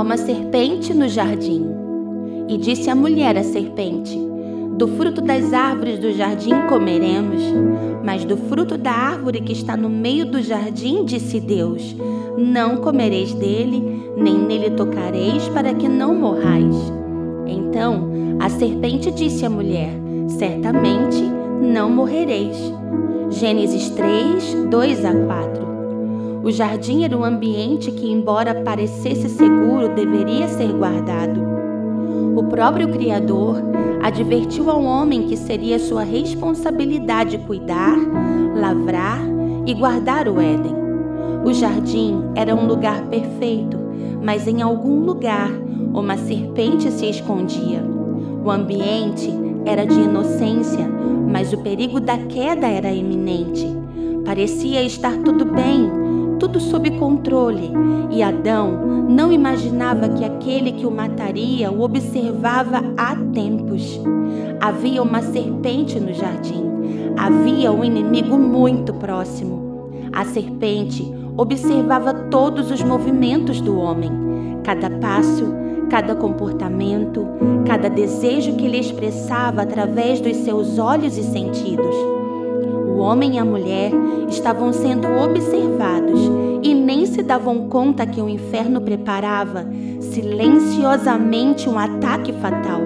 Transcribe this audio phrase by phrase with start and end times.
[0.00, 1.62] Há uma serpente no jardim.
[2.48, 4.18] E disse a mulher à serpente:
[4.78, 7.42] Do fruto das árvores do jardim comeremos,
[8.02, 11.94] mas do fruto da árvore que está no meio do jardim, disse Deus:
[12.38, 13.84] Não comereis dele,
[14.16, 16.76] nem nele tocareis, para que não morrais.
[17.46, 18.08] Então
[18.40, 19.92] a serpente disse à mulher:
[20.28, 21.22] Certamente
[21.60, 22.56] não morrereis.
[23.28, 25.69] Gênesis 3, 2 a 4.
[26.42, 31.40] O jardim era um ambiente que, embora parecesse seguro, deveria ser guardado.
[32.34, 33.56] O próprio Criador
[34.02, 37.96] advertiu ao homem que seria sua responsabilidade cuidar,
[38.56, 39.20] lavrar
[39.66, 40.74] e guardar o Éden.
[41.44, 43.76] O jardim era um lugar perfeito,
[44.22, 45.50] mas em algum lugar
[45.92, 47.84] uma serpente se escondia.
[48.42, 49.30] O ambiente
[49.66, 50.88] era de inocência,
[51.30, 53.66] mas o perigo da queda era iminente.
[54.24, 55.90] Parecia estar tudo bem,
[56.50, 57.70] tudo sob controle,
[58.10, 64.00] e Adão não imaginava que aquele que o mataria o observava há tempos.
[64.60, 66.64] Havia uma serpente no jardim,
[67.16, 69.90] havia um inimigo muito próximo.
[70.12, 74.10] A serpente observava todos os movimentos do homem,
[74.64, 75.54] cada passo,
[75.88, 77.26] cada comportamento,
[77.64, 82.19] cada desejo que ele expressava através dos seus olhos e sentidos.
[83.00, 83.92] Homem e a mulher
[84.28, 86.20] estavam sendo observados
[86.62, 89.66] e nem se davam conta que o inferno preparava
[90.00, 92.80] silenciosamente um ataque fatal.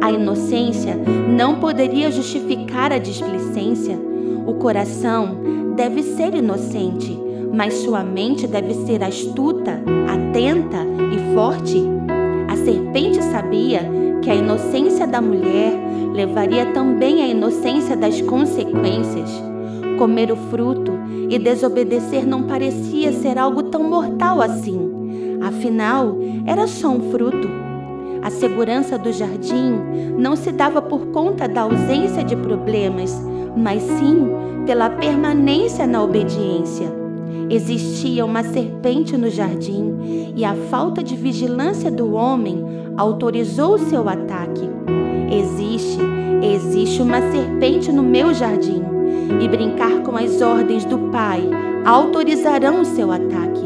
[0.00, 0.96] A inocência
[1.28, 3.98] não poderia justificar a displicência.
[4.46, 5.36] O coração
[5.74, 7.18] deve ser inocente,
[7.52, 10.78] mas sua mente deve ser astuta, atenta
[11.12, 11.82] e forte.
[12.48, 13.90] A serpente sabia
[14.22, 15.78] que a inocência da mulher
[16.14, 19.30] levaria também à inocência das consequências.
[19.98, 20.92] Comer o fruto
[21.28, 25.38] e desobedecer não parecia ser algo tão mortal assim.
[25.42, 27.48] Afinal, era só um fruto.
[28.22, 29.74] A segurança do jardim
[30.16, 33.20] não se dava por conta da ausência de problemas,
[33.56, 34.28] mas sim
[34.64, 37.02] pela permanência na obediência.
[37.50, 42.64] Existia uma serpente no jardim e a falta de vigilância do homem
[42.96, 44.68] autorizou o seu ataque.
[45.30, 45.98] Existe,
[46.42, 48.82] existe uma serpente no meu jardim
[49.40, 51.42] e brincar com as ordens do Pai
[51.84, 53.62] autorizarão o seu ataque.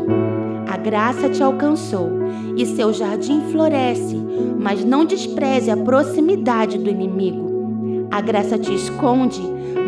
[0.69, 2.11] A graça te alcançou
[2.57, 4.17] e seu jardim floresce,
[4.59, 8.09] mas não despreze a proximidade do inimigo.
[8.11, 9.43] A graça te esconde,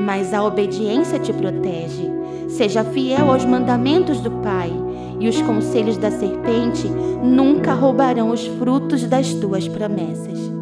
[0.05, 2.11] mas a obediência te protege.
[2.49, 4.73] Seja fiel aos mandamentos do Pai,
[5.21, 6.89] e os conselhos da serpente
[7.23, 10.58] nunca roubarão os frutos das tuas promessas.